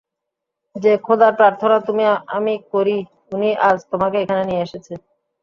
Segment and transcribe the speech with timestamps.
[0.75, 2.03] যে খোদার প্রার্থনা তুমি
[2.35, 2.97] আমি করি
[3.31, 4.93] উনিই আজ তোমাকে এখানে নিয়ে এসেছে।